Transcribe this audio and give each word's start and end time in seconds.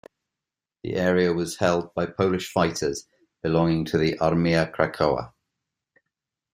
The 0.83 0.95
area 0.95 1.31
was 1.31 1.57
held 1.57 1.93
by 1.93 2.07
Polish 2.07 2.51
fighters 2.51 3.05
belonging 3.43 3.85
to 3.85 3.99
the 3.99 4.17
"Armia 4.17 4.73
Krajowa". 4.73 5.31